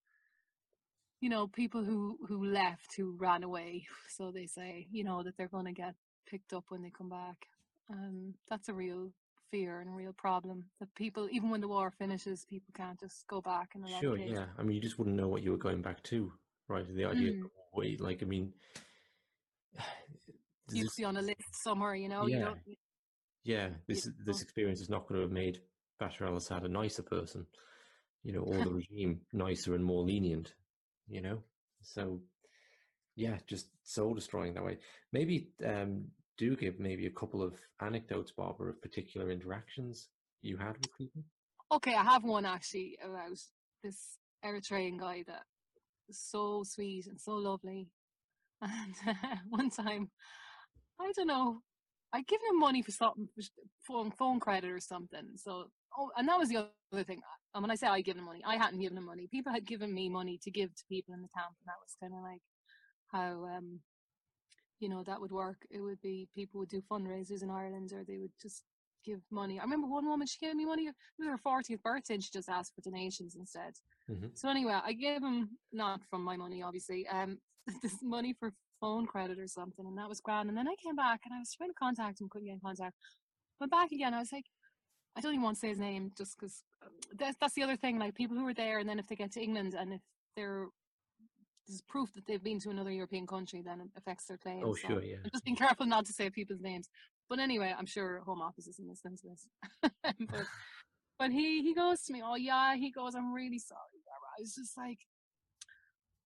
[1.22, 5.36] you know people who who left who ran away so they say you know that
[5.38, 5.96] they're going to get
[6.30, 7.38] picked up when they come back
[7.90, 9.12] Um, that's a real
[9.52, 13.26] fear and a real problem that people, even when the war finishes, people can't just
[13.28, 14.46] go back and Sure, yeah.
[14.58, 16.32] I mean, you just wouldn't know what you were going back to,
[16.68, 16.86] right?
[16.96, 17.50] The idea, Mm.
[17.74, 18.54] wait, like, I mean,
[20.74, 22.26] You'd this, be on a list somewhere, you know.
[22.28, 22.46] You Yeah.
[22.46, 22.60] don't.
[23.44, 24.44] yeah, this you this know.
[24.44, 25.62] experience is not going to have made
[26.02, 27.46] Bashar al-Assad a nicer person,
[28.24, 30.54] you know, or the regime nicer and more lenient,
[31.08, 31.44] you know.
[31.82, 32.20] So,
[33.16, 34.78] yeah, just soul destroying that way.
[35.14, 36.06] Maybe um,
[36.38, 40.10] do give maybe a couple of anecdotes, Bairbre, of particular interactions
[40.42, 41.24] you had with people.
[41.72, 43.38] Okay, I have one actually about
[43.84, 45.44] this Eritrean guy that
[46.08, 47.90] was so sweet and so lovely.
[48.62, 48.96] And
[49.50, 50.10] one time,
[51.00, 51.62] I don't know,
[52.14, 53.44] I'd given him money for something, for
[53.86, 55.28] phone phone credit or something.
[55.36, 55.68] So,
[55.98, 57.22] oh, and that was the other thing.
[57.54, 59.28] And when I say I given money, I hadn't given him money.
[59.28, 61.96] People had given me money to give to people in the camp, and that was
[62.00, 62.42] kind of like
[63.12, 63.80] how um,
[64.80, 65.66] you know that would work.
[65.72, 68.64] It would be people would do fundraisers in Ireland, or they would just
[69.04, 69.60] give money.
[69.60, 70.88] I remember one woman she gave me money.
[70.88, 73.74] It was her fortieth birthday, and she just asked for donations instead.
[74.10, 74.38] Mhm.
[74.38, 77.40] So anyway, I gave him not from my money, obviously, um,
[77.82, 80.50] this money for phone credit or something, and that was grand.
[80.50, 82.60] And then I came back and I was trying to contact him, couldn't get in
[82.60, 82.96] contact.
[83.60, 84.14] Went back again.
[84.14, 84.46] I was like,
[85.16, 86.64] I don't even want to say his name, just because
[87.18, 88.00] that's that's the other thing.
[88.00, 90.02] Like people who are there, and then if they get to England, and if
[90.36, 90.68] they're
[91.68, 94.62] there's proof that they've been to another European country, then it affects their claim.
[94.64, 95.18] Oh, so sure, yeah.
[95.24, 96.88] I'm just being careful not to say people's names.
[97.30, 99.48] But anyway, I'm sure Home Office isn't listening to this.
[100.02, 100.46] but
[101.20, 103.98] but he he goes to me, oh yeah, he goes, I'm really sorry,
[104.38, 105.00] I was just like,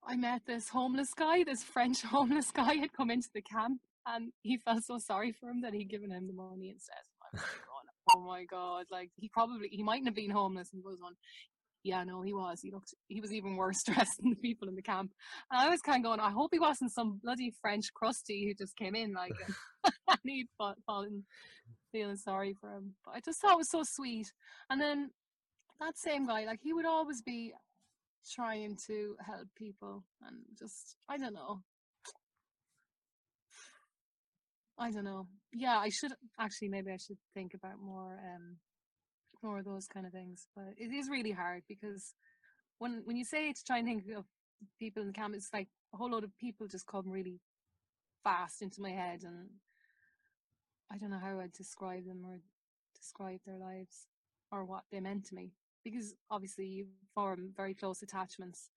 [0.06, 4.32] I met this homeless guy, this French homeless guy had come into the camp, and
[4.42, 7.04] he felt so sorry for him that he'd given him the money instead.
[8.16, 10.70] Oh my god, like he probably he mightn't have been homeless.
[10.72, 11.16] And he goes on,
[11.84, 12.62] yeah, no, he was.
[12.62, 15.12] He looked, he was even worse dressed than the people in the camp.
[15.52, 18.54] And I was kind of going, I hope he wasn't some bloody French crusty who
[18.54, 19.34] just came in like,
[20.08, 20.48] and he'd
[20.86, 21.24] fallen
[21.92, 22.94] feeling sorry for him.
[23.04, 24.32] But I just thought it was so sweet.
[24.70, 25.10] And then
[25.80, 27.54] that same guy, like he would always be
[28.32, 31.62] trying to help people and just, I don't know.
[34.82, 35.28] I don't know.
[35.54, 38.58] Yeah, I should actually maybe I should think about more um
[39.44, 40.48] more of those kind of things.
[40.56, 42.14] But it is really hard because
[42.80, 44.26] when when you say to try and think of
[44.80, 47.40] people in the camp, it's like a whole lot of people just come really
[48.24, 49.50] fast into my head and
[50.92, 52.40] I don't know how I'd describe them or
[52.96, 54.08] describe their lives
[54.52, 55.52] or what they meant to me.
[55.84, 58.70] Because obviously you form very close attachments.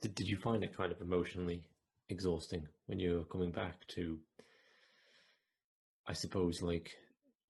[0.00, 1.62] Did, did you find it kind of emotionally
[2.08, 4.18] exhausting when you were coming back to,
[6.08, 6.90] I suppose, like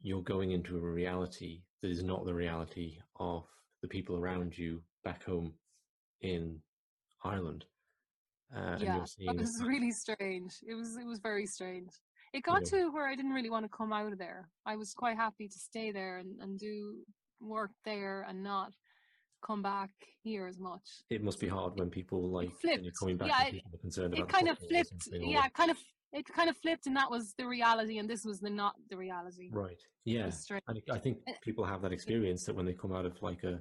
[0.00, 3.44] you're going into a reality that is not the reality of
[3.82, 5.54] the people around you back home
[6.20, 6.60] in
[7.24, 7.64] Ireland?
[8.54, 10.52] Uh, yeah, it was really strange.
[10.68, 11.90] It was it was very strange.
[12.34, 12.80] It got Yeah.
[12.80, 14.48] to where I didn't really want to come out of there.
[14.66, 16.96] I was quite happy to stay there and, and do
[17.40, 18.72] work there and not
[19.46, 19.90] come back
[20.22, 20.82] here as much.
[21.10, 23.78] it must be hard when people like, you're coming back Yeah, and it- people are
[23.78, 25.08] concerned It kind of flipped.
[25.10, 25.78] Yeah, kind of
[26.12, 28.96] it kind of flipped, and that was the reality, and this was the not the
[28.96, 29.48] reality.
[29.52, 29.80] Right.
[30.04, 30.30] Yeah.
[30.68, 33.60] And I think people have that experience that when they come out of like a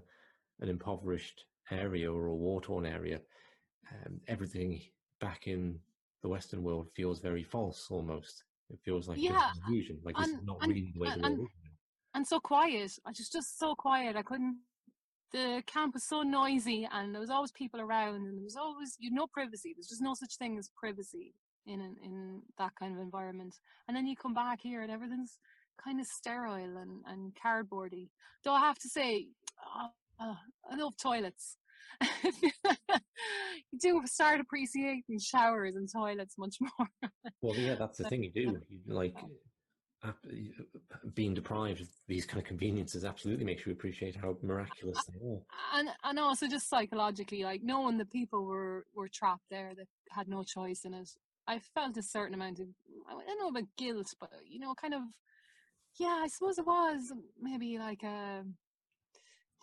[0.59, 3.19] an impoverished area or a war torn area,
[3.91, 4.79] um, everything
[5.19, 5.79] back in
[6.21, 8.43] the Western world feels very false almost.
[8.69, 11.07] It feels like Yeah, an illusion, like this is and- not and- really the way
[11.09, 11.71] and- the world and- is.
[12.13, 12.91] and so quiet.
[13.05, 14.15] I was just so quiet.
[14.15, 14.59] I couldn't.
[15.31, 18.97] The camp was so noisy, and there was always people around, and there was always
[18.99, 19.73] you no privacy.
[19.73, 21.33] There's just no such thing as privacy
[21.65, 23.55] in an, in that kind of environment.
[23.87, 25.37] And then you come back here, and everything's
[25.83, 28.09] kind of sterile and and cardboardy.
[28.43, 29.27] Though I have to say,
[29.75, 29.87] uh,
[30.19, 30.35] uh,
[30.71, 31.57] I love toilets.
[32.23, 32.51] you
[33.79, 37.11] do start appreciating showers and toilets much more.
[37.41, 38.59] Well, yeah, that's the thing you do.
[38.69, 39.15] You, like
[41.13, 45.41] being deprived of these kind of conveniences absolutely makes you appreciate how miraculous they are.
[45.75, 50.27] and and also just psychologically, like knowing that people were were trapped there that had
[50.27, 51.09] no choice in it,
[51.51, 52.67] I felt a certain amount of
[53.09, 55.01] I don't know about guilt, but you know, kind of
[55.99, 58.45] yeah, I suppose it was maybe like a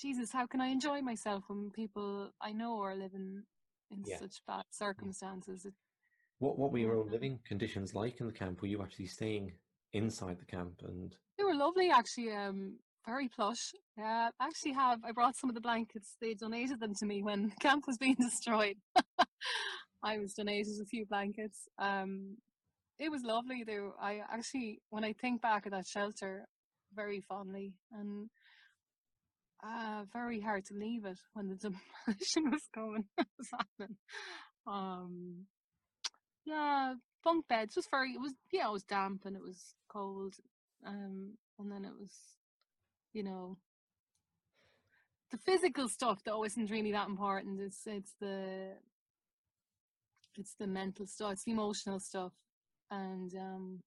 [0.01, 3.43] Jesus, how can I enjoy myself when people I know are living
[3.91, 4.19] in Yeah.
[4.19, 5.65] such bad circumstances?
[5.65, 5.73] It,
[6.39, 8.61] What what were your own living conditions like in the camp?
[8.61, 9.55] Were you actually staying
[9.93, 12.33] inside the camp and they were lovely, actually.
[12.33, 13.73] Um, very plush.
[13.97, 15.01] Yeah, I actually have.
[15.05, 16.17] I brought some of the blankets.
[16.21, 18.77] They donated them to me when the camp was being destroyed.
[20.03, 21.69] I was donated a few blankets.
[21.79, 22.37] Um,
[22.99, 23.65] it was lovely.
[23.67, 23.95] though.
[24.01, 26.47] I actually, when I think back at that shelter,
[26.95, 28.31] very fondly, and
[29.65, 31.55] uh, very hard to leave it when the
[32.07, 33.97] demolition was going was happening.
[34.67, 35.47] Um,
[36.45, 37.77] yeah, bunk beds.
[37.77, 38.13] was very.
[38.13, 40.35] It was yeah, it was damp and it was cold.
[40.87, 42.13] um, and then it was,
[43.13, 43.59] you know,
[45.31, 47.61] the physical stuff that isn't really that important.
[47.61, 48.75] It's it's the
[50.37, 52.33] it's the mental stuff, it's the emotional stuff,
[52.91, 53.83] and um,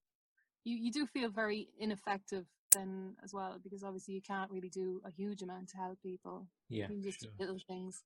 [0.63, 5.01] you you do feel very ineffective then as well because obviously you can't really do
[5.05, 6.47] a huge amount to help people.
[6.69, 7.31] Yeah, you just sure.
[7.39, 8.03] little things,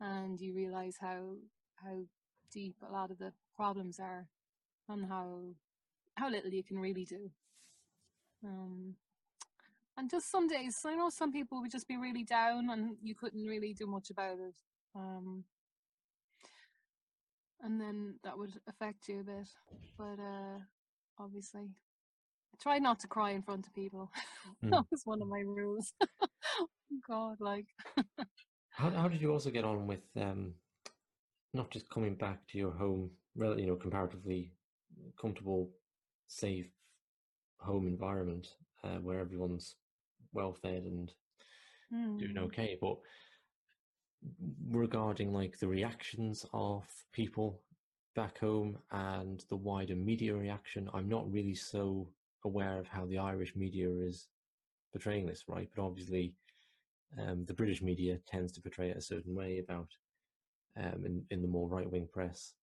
[0.00, 1.36] and you realize how
[1.76, 2.04] how
[2.52, 4.26] deep a lot of the problems are,
[4.88, 5.54] and how
[6.16, 7.30] how little you can really do.
[8.44, 8.96] Um,
[9.96, 13.14] and just some days, I know some people would just be really down, and you
[13.14, 14.54] couldn't really do much about it.
[14.94, 15.44] Um,
[17.62, 19.48] and then that would affect you a bit.
[19.98, 20.58] But uh,
[21.18, 21.70] obviously,
[22.52, 24.10] I try not to cry in front of people.
[24.64, 24.70] Mm.
[24.70, 25.92] that was one of my rules.
[27.08, 27.66] God, like.
[28.70, 30.54] How how did you also get on with um,
[31.52, 34.52] not just coming back to your home, you know, comparatively
[35.20, 35.70] comfortable,
[36.26, 36.66] safe
[37.58, 38.48] home environment
[38.84, 39.76] uh, where everyone's
[40.32, 41.12] well fed and
[42.18, 42.96] doing mm, okay, but
[44.70, 47.60] regarding like the reactions of people
[48.14, 52.08] back home and the wider media reaction, I'm not really so
[52.44, 54.28] aware of how the Irish media is
[54.92, 55.68] portraying this, right?
[55.74, 56.34] But obviously,
[57.18, 59.88] um, the British media tends to portray it a certain way about
[60.76, 62.54] um, in in the more right wing press.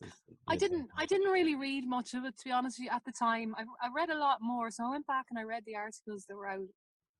[0.00, 0.88] There's- I didn't.
[0.96, 3.54] I didn't really read much of it, to be honest with you, at the time.
[3.56, 6.24] I, I read a lot more, so I went back and I read the articles
[6.28, 6.68] that were out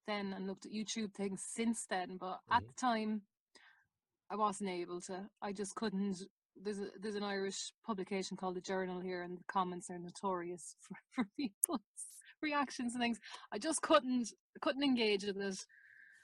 [0.07, 2.17] then and looked at YouTube things since then.
[2.19, 2.67] But at Mhm.
[2.67, 3.23] the time,
[4.33, 5.27] I wasn't able to.
[5.43, 6.17] I just couldn't.
[6.57, 10.75] There's a, there's an Irish publication called the Journal here, and the comments are notorious
[10.81, 11.81] for, for people's
[12.41, 13.19] reactions and things.
[13.53, 15.59] I just couldn't couldn't engage with it.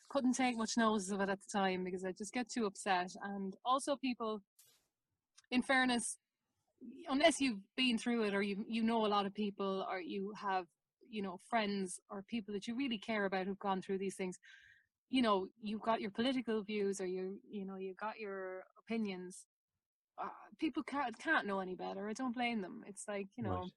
[0.08, 3.10] Couldn't take much notice of it at the time because I just get too upset.
[3.22, 4.40] And also, people,
[5.50, 6.16] in fairness,
[7.10, 10.32] unless you've been through it or you you know a lot of people or you
[10.40, 10.64] have
[11.10, 14.38] you know friends or people that you really care about who've gone through these things
[15.10, 19.46] you know you've got your political views or you you know you've got your opinions
[20.22, 20.28] uh,
[20.60, 22.08] people can't can't know any better.
[22.08, 22.84] I don't blame them.
[22.88, 23.72] It's like you know Right.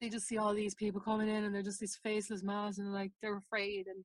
[0.00, 2.92] they just see all these people coming in and they're just these faceless mass and
[2.92, 4.04] like they're afraid and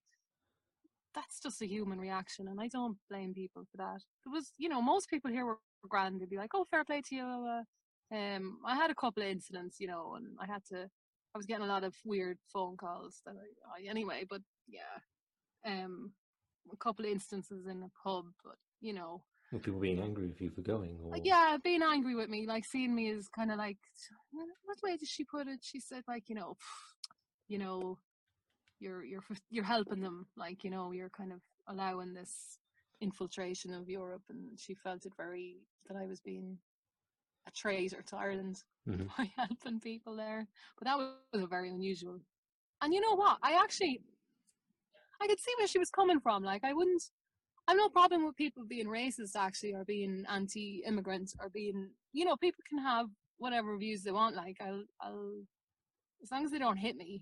[1.15, 4.01] that's just a human reaction and i don't blame people for that.
[4.25, 6.21] It was you know most people here were grand.
[6.21, 7.25] They'd be like oh fair play to you
[8.13, 10.83] um i had a couple of incidents you know and i had to
[11.35, 14.97] i was getting a lot of weird phone calls that i, I anyway but yeah.
[15.65, 16.13] Um
[16.71, 20.41] a couple of instances in a pub but you know Were people being angry with
[20.41, 20.99] you for going?
[21.03, 21.15] Or...
[21.15, 23.77] uh, yeah, being angry with me, like seeing me is kind of like,
[24.65, 25.59] what way did she put it?
[25.63, 26.55] She said like, you know,
[27.47, 27.97] you know,
[28.79, 32.59] you're you're you're helping them, like you know, you're kind of allowing this
[33.01, 36.59] infiltration of Europe, and she felt it very that I was being
[37.47, 39.07] a traitor to Ireland Mhm.
[39.17, 40.47] by helping people there.
[40.77, 42.19] But that was a very unusual.
[42.81, 43.37] And you know what?
[43.41, 44.01] I actually,
[45.21, 46.43] I could see where she was coming from.
[46.43, 47.03] Like I wouldn't.
[47.67, 52.35] I've no problem with people being racist, actually, or being anti-immigrant, or being, you know,
[52.35, 53.05] people can have
[53.37, 54.35] whatever views they want.
[54.35, 55.33] Like I'll, I'll,
[56.23, 57.21] as long as they don't hit me,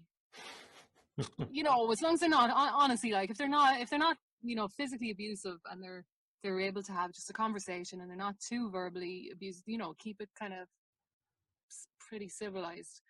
[1.51, 4.15] you know, as long as they're not, honestly, like if they're not, if they're not,
[4.41, 6.05] you know, physically abusive, and they're
[6.43, 9.95] they're able to have just a conversation, and they're not too verbally abusive, you know,
[9.99, 10.67] keep it kind of
[12.07, 13.01] pretty civilized.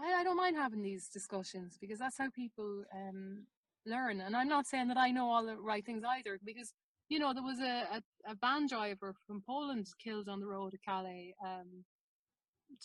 [0.00, 3.46] I, I don't mind having these discussions because that's how people um,
[3.86, 4.20] learn.
[4.20, 6.72] And I'm not saying that I know all the right things either, because
[7.08, 10.74] you know there was a, a, a van driver from Poland killed on the road
[10.74, 11.84] at Calais, um,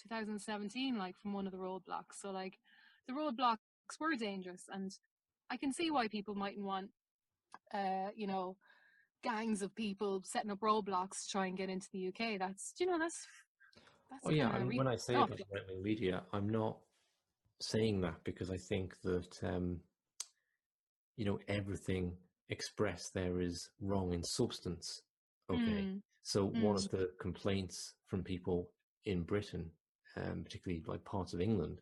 [0.01, 2.19] 2017, like from one of the roadblocks.
[2.21, 2.57] So like
[3.07, 3.57] the roadblocks
[3.99, 4.91] were dangerous, and
[5.49, 6.89] I can see why people mightn't want,
[7.73, 8.57] uh, you know,
[9.23, 12.39] gangs of people setting up roadblocks to try and get into the UK.
[12.39, 13.27] That's you know that's
[14.09, 15.29] that's Oh yeah, and when I say tough.
[15.29, 16.77] about right wing media, I'm not
[17.59, 19.79] saying that because I think that um,
[21.17, 22.13] you know everything
[22.49, 25.01] expressed there is wrong in substance.
[25.51, 26.85] Okay, Mm, so one mm.
[26.85, 28.69] of the complaints from people
[29.05, 29.69] in Britain,
[30.17, 31.79] um, particularly like parts of England,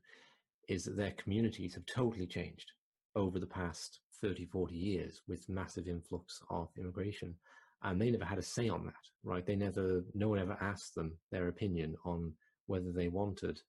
[0.67, 2.71] is that their communities have totally changed
[3.15, 7.35] over the past 30, 40 years with massive influx of immigration.
[7.83, 8.93] And they never had a say on that,
[9.23, 9.45] right?
[9.45, 12.33] They never, no one ever asked them their opinion on
[12.67, 13.61] whether they wanted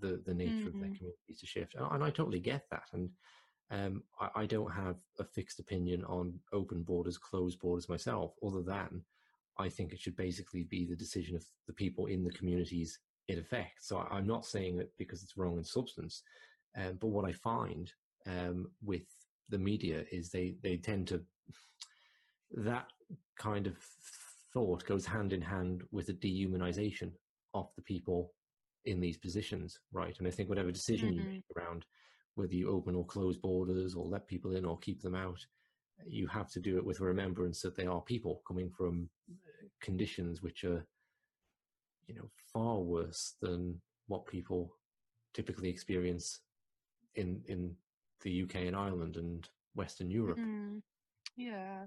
[0.00, 0.96] the, the nature of their Mhm.
[0.96, 1.74] communities to shift.
[1.74, 2.84] And, and I totally get that.
[2.92, 3.08] And
[3.70, 8.62] um, I, I don't have a fixed opinion on open borders, closed borders myself, other
[8.62, 9.04] than
[9.58, 12.98] I think it should basically be the decision of the people in the communities
[13.28, 13.88] it affects.
[13.88, 16.22] So I- I'm not saying that because it's wrong in substance,
[16.76, 17.92] um, but what I find
[18.26, 19.06] um, with
[19.48, 21.24] the media is they they tend to
[22.52, 22.86] that
[23.36, 23.76] kind of
[24.52, 27.12] thought goes hand in hand with the dehumanization
[27.54, 28.32] of the people
[28.84, 30.16] in these positions, right?
[30.18, 31.26] And I think whatever decision you Mhm.
[31.26, 31.86] make around
[32.34, 35.44] whether you open or close borders or let people in or keep them out,
[36.06, 39.08] you have to do it with a remembrance that they are people coming from
[39.80, 40.84] conditions which are,
[42.06, 44.76] you know, far worse than what people
[45.32, 46.40] typically experience
[47.14, 47.74] in in
[48.22, 50.38] the UK and Ireland and Western Europe.
[50.38, 50.80] Mm,
[51.36, 51.84] yeah.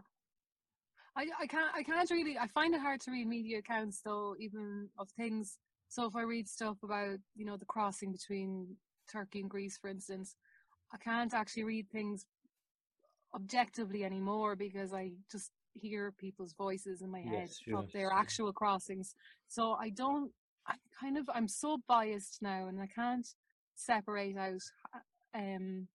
[1.15, 4.35] I, I can't I can't really I find it hard to read media accounts though
[4.39, 5.57] even of things
[5.89, 8.75] so if I read stuff about you know the crossing between
[9.07, 10.35] Turkey and Greece for instance
[10.93, 12.25] I can't actually read things
[13.35, 18.51] objectively anymore because I just hear people's voices in my head Yes, of their actual
[18.53, 19.15] crossings
[19.47, 20.31] so I don't
[20.67, 23.27] I kind of I'm so biased now and I can't
[23.75, 24.61] separate out
[25.35, 25.87] um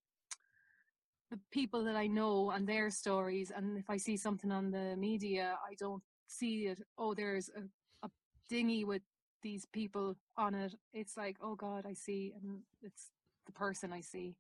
[1.31, 3.51] the people that I know and their stories.
[3.55, 6.81] And if I see something on the media, I don't see it.
[6.99, 7.63] Oh, there's a,
[8.07, 8.11] a
[8.51, 9.01] dinghy with
[9.43, 10.75] these people on it.
[10.93, 13.11] It's like, oh God, I see, and it's
[13.47, 14.37] the person I see.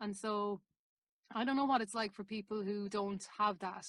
[0.00, 0.60] And so
[1.34, 3.86] I don't know what it's like for people who don't have that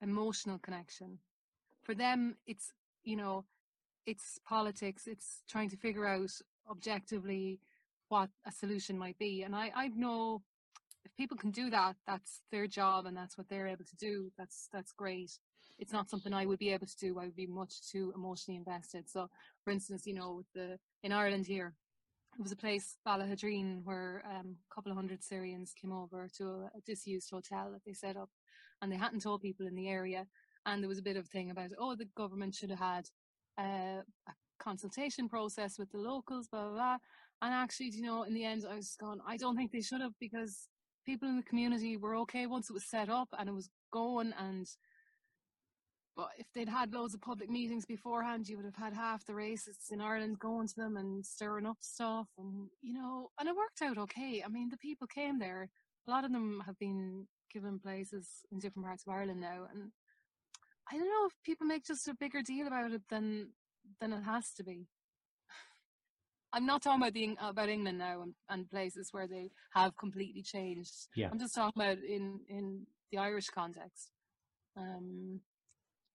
[0.00, 1.18] emotional connection.
[1.82, 2.72] For them, it's,
[3.02, 3.44] you know,
[4.06, 6.30] it's politics, it's trying to figure out
[6.70, 7.60] objectively
[8.08, 9.42] what a solution might be.
[9.42, 10.42] And I, I know
[11.04, 14.30] if people can do that, that's their job and that's what they're able to do.
[14.38, 15.38] That's that's great.
[15.78, 17.18] It's not something I would be able to do.
[17.18, 19.08] I would be much too emotionally invested.
[19.08, 19.28] So,
[19.64, 21.74] for instance, you know, the in Ireland here,
[22.38, 26.44] it was a place Ballaghaderreen where um, a couple of hundred Syrians came over to
[26.44, 28.30] a, a disused hotel that they set up,
[28.82, 30.26] and they hadn't told people in the area.
[30.66, 33.08] And there was a bit of a thing about oh, the government should have had
[33.58, 36.96] uh, a consultation process with the locals, blah blah blah.
[37.42, 40.00] And actually, you know, in the end, I was going, I don't think they should
[40.00, 40.68] have because
[41.04, 44.32] people in the community were okay once it was set up and it was going
[44.38, 44.66] and
[46.16, 49.32] but if they'd had loads of public meetings beforehand you would have had half the
[49.32, 53.56] racists in Ireland going to them and stirring up stuff and you know and it
[53.56, 55.68] worked out okay I mean the people came there
[56.06, 59.90] a lot of them have been given places in different parts of Ireland now and
[60.90, 63.50] I don't know if people make just a bigger deal about it than
[64.00, 64.86] than it has to be
[66.52, 70.42] I'm not talking about the about England now and, and places where they have completely
[70.42, 71.08] changed.
[71.16, 71.28] Yeah.
[71.30, 74.10] I'm just talking about in in the Irish context.
[74.76, 75.40] Um,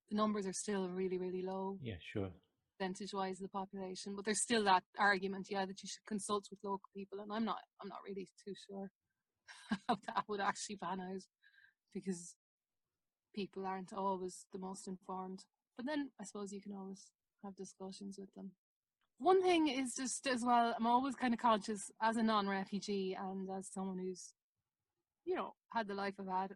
[0.10, 2.30] the numbers are still really really low Yeah, sure.
[2.78, 6.47] percentage wise of the population, but there's still that argument, yeah, that you should consult
[6.49, 8.89] with local people, and I'm not I'm not really too sure
[9.88, 11.24] how that would actually pan out
[11.93, 12.36] because
[13.36, 15.43] people aren't always the most informed.
[15.78, 17.05] But then I suppose you can always
[17.43, 18.51] have discussions with them
[19.20, 23.18] one thing is just as well, I'm always kind of conscious as a non refugee
[23.20, 24.34] and as someone who's,
[25.26, 26.55] you know, had the life I've had.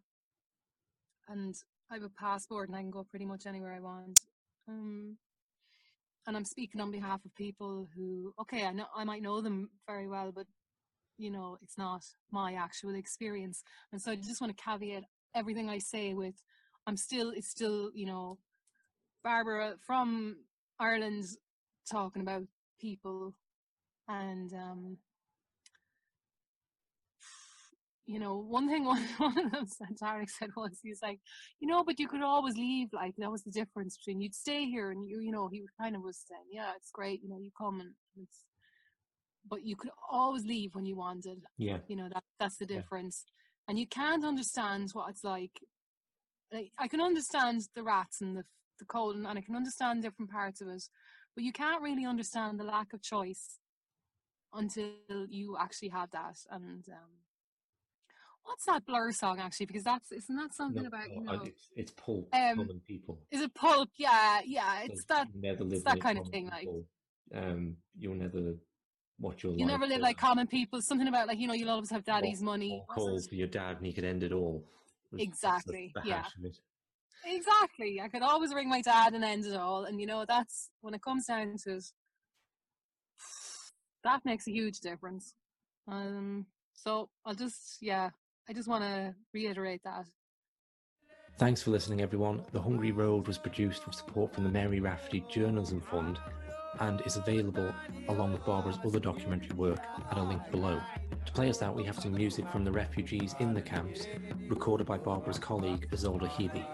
[1.27, 1.55] And
[1.93, 4.19] I have a passport and I can go pretty much anywhere I want.
[4.67, 5.17] Um,
[6.25, 9.69] and I'm speaking on behalf of people who, okay, I know I might know them
[9.85, 10.47] very well, but
[11.19, 13.61] you know, it's not my actual experience.
[13.91, 15.03] And so I just want to caveat
[15.35, 16.33] everything I say with,
[16.87, 18.39] I'm still, it's still, you know,
[19.23, 20.37] Bairbre from
[20.79, 21.25] Ireland
[21.89, 22.43] talking about
[22.81, 23.35] people
[24.07, 24.97] and um
[28.05, 31.19] you know one thing one, one of them said Tarek said once he's like
[31.59, 34.65] you know but you could always leave like that was the difference between you'd stay
[34.65, 37.37] here and you you know he kind of was saying yeah it's great you know
[37.37, 37.91] you come and
[38.21, 38.43] it's
[39.49, 41.77] but you could always leave when you wanted Yeah.
[41.87, 42.77] you know that that's the Yeah.
[42.77, 43.25] difference
[43.67, 45.59] and you can't understand what it's like
[46.51, 48.43] like I can understand the rats and the
[48.79, 50.83] the cold and, and I can understand different parts of it
[51.35, 53.59] but you can't really understand the lack of choice
[54.53, 54.93] until
[55.29, 57.11] you actually have that and um
[58.43, 61.43] what's that blur song actually because that's isn't that something No, about you I- know
[61.43, 63.19] it's, it's pulp, Um, common people.
[63.31, 66.61] is it pulp yeah yeah it's So that live that like kind of thing, like-
[66.61, 66.85] people.
[67.33, 68.55] um, you'll never
[69.19, 71.89] watch your you never live like common people something about like you know you'll always
[71.91, 74.63] have daddy's money call Was for your dad and he could end it all.
[75.17, 76.25] Exactly, yeah.
[77.25, 78.01] Exactly.
[78.01, 79.85] I could always ring my dad and end it all.
[79.85, 81.85] And you know, that's when it comes down to it,
[84.03, 85.33] that makes a huge difference.
[85.87, 88.09] Um, so I'll just, yeah,
[88.47, 90.05] I just want to reiterate that.
[91.37, 92.43] Thanks for listening, everyone.
[92.51, 96.19] The Hungry Road was produced with support from the Mary Raftery Journalism Fund
[96.79, 97.73] and is available
[98.09, 99.79] along with Bairbre's other documentary work
[100.11, 100.79] at a link below.
[101.25, 104.07] To play us out, we have some music from the refugees in the camps,
[104.47, 106.65] recorded by Bairbre's colleague Isolde Healy.